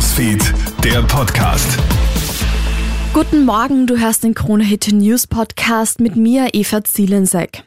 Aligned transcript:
Newsfeed, 0.00 0.54
der 0.82 1.02
Podcast. 1.02 1.78
Guten 3.12 3.44
Morgen, 3.44 3.86
du 3.86 3.98
hörst 3.98 4.24
den 4.24 4.32
Krone 4.32 4.64
Hit 4.64 4.88
News 4.90 5.26
Podcast 5.26 6.00
mit 6.00 6.16
mir, 6.16 6.48
Eva 6.54 6.82
Zielensek. 6.82 7.64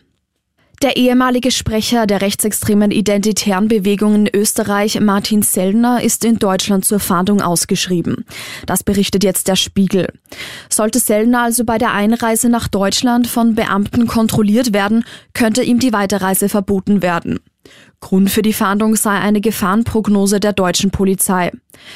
Der 0.81 0.97
ehemalige 0.97 1.51
Sprecher 1.51 2.07
der 2.07 2.21
rechtsextremen 2.21 2.89
identitären 2.89 3.67
Bewegung 3.67 4.15
in 4.15 4.29
Österreich, 4.33 4.99
Martin 4.99 5.43
Sellner, 5.43 6.01
ist 6.01 6.25
in 6.25 6.39
Deutschland 6.39 6.85
zur 6.85 6.99
Fahndung 6.99 7.39
ausgeschrieben. 7.39 8.25
Das 8.65 8.83
berichtet 8.83 9.23
jetzt 9.23 9.47
der 9.47 9.55
Spiegel. 9.55 10.07
Sollte 10.69 10.97
Sellner 10.97 11.43
also 11.43 11.65
bei 11.65 11.77
der 11.77 11.93
Einreise 11.93 12.49
nach 12.49 12.67
Deutschland 12.67 13.27
von 13.27 13.53
Beamten 13.53 14.07
kontrolliert 14.07 14.73
werden, 14.73 15.05
könnte 15.35 15.61
ihm 15.61 15.77
die 15.77 15.93
Weiterreise 15.93 16.49
verboten 16.49 17.03
werden. 17.03 17.41
Grund 17.99 18.29
für 18.29 18.41
die 18.41 18.53
Fahndung 18.53 18.95
sei 18.95 19.11
eine 19.11 19.39
Gefahrenprognose 19.39 20.39
der 20.39 20.53
deutschen 20.53 20.91
Polizei. 20.91 21.51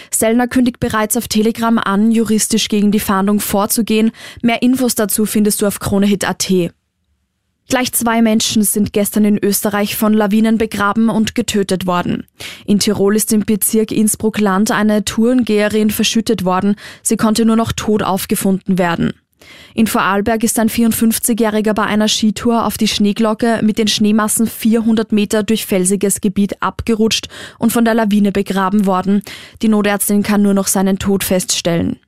Sellner 0.09 0.47
kündigt 0.47 0.79
bereits 0.79 1.17
auf 1.17 1.27
Telegram 1.27 1.77
an, 1.77 2.11
juristisch 2.11 2.69
gegen 2.69 2.91
die 2.91 2.99
Fahndung 2.99 3.39
vorzugehen. 3.39 4.11
Mehr 4.41 4.61
Infos 4.61 4.95
dazu 4.95 5.25
findest 5.25 5.61
du 5.61 5.67
auf 5.67 5.79
kronehit.at. 5.79 6.71
Gleich 7.69 7.91
zwei 7.91 8.21
Menschen 8.21 8.63
sind 8.63 8.93
gestern 8.93 9.25
in 9.25 9.37
Österreich 9.43 9.97
von 9.97 10.13
Lawinen 10.13 10.57
begraben 10.57 11.09
und 11.09 11.35
getötet 11.35 11.85
worden. 11.85 12.25
In 12.65 12.79
Tirol 12.79 13.17
ist 13.17 13.33
im 13.33 13.41
Bezirk 13.41 13.91
Innsbruck-Land 13.91 14.71
eine 14.71 15.03
Tourengeherin 15.03 15.89
verschüttet 15.89 16.45
worden. 16.45 16.77
Sie 17.03 17.17
konnte 17.17 17.43
nur 17.43 17.57
noch 17.57 17.73
tot 17.73 18.03
aufgefunden 18.03 18.77
werden. 18.77 19.11
In 19.73 19.87
Vorarlberg 19.87 20.43
ist 20.43 20.59
ein 20.59 20.69
54-Jähriger 20.69 21.73
bei 21.73 21.83
einer 21.83 22.07
Skitour 22.07 22.65
auf 22.65 22.77
die 22.77 22.87
Schneeglocke 22.87 23.59
mit 23.63 23.77
den 23.77 23.87
Schneemassen 23.87 24.47
400 24.47 25.11
Meter 25.11 25.43
durch 25.43 25.65
felsiges 25.65 26.21
Gebiet 26.21 26.61
abgerutscht 26.61 27.27
und 27.59 27.71
von 27.71 27.85
der 27.85 27.93
Lawine 27.93 28.31
begraben 28.31 28.85
worden. 28.85 29.21
Die 29.61 29.69
Notärztin 29.69 30.23
kann 30.23 30.41
nur 30.41 30.53
noch 30.53 30.67
seinen 30.67 30.99
Tod 30.99 31.23
feststellen. 31.23 31.99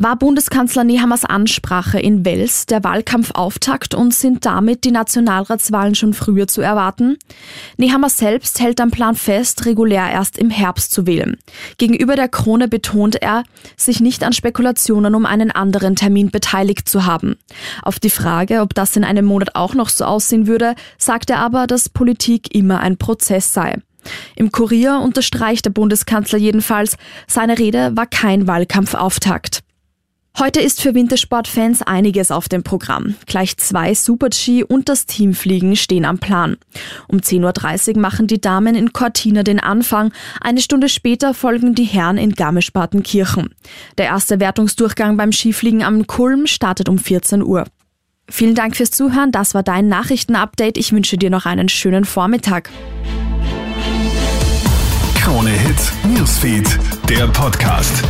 War 0.00 0.14
Bundeskanzler 0.14 0.84
Nehammers 0.84 1.24
Ansprache 1.24 1.98
in 1.98 2.24
Wels 2.24 2.66
der 2.66 2.84
Wahlkampfauftakt 2.84 3.96
und 3.96 4.14
sind 4.14 4.46
damit 4.46 4.84
die 4.84 4.92
Nationalratswahlen 4.92 5.96
schon 5.96 6.14
früher 6.14 6.46
zu 6.46 6.60
erwarten? 6.60 7.16
Nehammer 7.78 8.08
selbst 8.08 8.60
hält 8.60 8.80
am 8.80 8.92
Plan 8.92 9.16
fest, 9.16 9.66
regulär 9.66 10.08
erst 10.08 10.38
im 10.38 10.50
Herbst 10.50 10.92
zu 10.92 11.08
wählen. 11.08 11.36
Gegenüber 11.78 12.14
der 12.14 12.28
Krone 12.28 12.68
betont 12.68 13.20
er, 13.20 13.42
sich 13.76 13.98
nicht 13.98 14.22
an 14.22 14.32
Spekulationen 14.32 15.16
um 15.16 15.26
einen 15.26 15.50
anderen 15.50 15.96
Termin 15.96 16.30
beteiligt 16.30 16.88
zu 16.88 17.04
haben. 17.04 17.34
Auf 17.82 17.98
die 17.98 18.08
Frage, 18.08 18.60
ob 18.60 18.74
das 18.74 18.94
in 18.94 19.02
einem 19.02 19.24
Monat 19.24 19.56
auch 19.56 19.74
noch 19.74 19.88
so 19.88 20.04
aussehen 20.04 20.46
würde, 20.46 20.76
sagt 20.96 21.28
er 21.28 21.40
aber, 21.40 21.66
dass 21.66 21.88
Politik 21.88 22.54
immer 22.54 22.78
ein 22.78 22.98
Prozess 22.98 23.52
sei. 23.52 23.74
Im 24.36 24.52
Kurier 24.52 25.00
unterstreicht 25.00 25.64
der 25.64 25.70
Bundeskanzler 25.70 26.38
jedenfalls, 26.38 26.96
seine 27.26 27.58
Rede 27.58 27.96
war 27.96 28.06
kein 28.06 28.46
Wahlkampfauftakt. 28.46 29.64
Heute 30.38 30.60
ist 30.60 30.80
für 30.80 30.94
Wintersportfans 30.94 31.82
einiges 31.82 32.30
auf 32.30 32.48
dem 32.48 32.62
Programm. 32.62 33.16
Gleich 33.26 33.56
zwei 33.56 33.92
Super-G 33.92 34.62
und 34.62 34.88
das 34.88 35.04
Teamfliegen 35.04 35.74
stehen 35.74 36.04
am 36.04 36.18
Plan. 36.18 36.56
Um 37.08 37.18
10.30 37.18 37.96
Uhr 37.96 38.00
machen 38.00 38.28
die 38.28 38.40
Damen 38.40 38.76
in 38.76 38.92
Cortina 38.92 39.42
den 39.42 39.58
Anfang. 39.58 40.12
Eine 40.40 40.60
Stunde 40.60 40.88
später 40.88 41.34
folgen 41.34 41.74
die 41.74 41.82
Herren 41.84 42.18
in 42.18 42.34
Garmisch-Partenkirchen. 42.34 43.52
Der 43.98 44.06
erste 44.06 44.38
Wertungsdurchgang 44.38 45.16
beim 45.16 45.32
Skifliegen 45.32 45.82
am 45.82 46.06
Kulm 46.06 46.46
startet 46.46 46.88
um 46.88 46.98
14 46.98 47.42
Uhr. 47.42 47.64
Vielen 48.30 48.54
Dank 48.54 48.76
fürs 48.76 48.92
Zuhören. 48.92 49.32
Das 49.32 49.54
war 49.54 49.64
dein 49.64 49.88
Nachrichtenupdate. 49.88 50.78
Ich 50.78 50.92
wünsche 50.92 51.16
dir 51.16 51.30
noch 51.30 51.46
einen 51.46 51.68
schönen 51.68 52.04
Vormittag. 52.04 52.70
Krone 55.16 55.50
Hits, 55.50 55.92
Newsfeed, 56.04 56.78
der 57.08 57.26
Podcast. 57.26 58.04